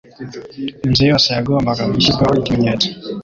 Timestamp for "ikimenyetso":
2.41-2.87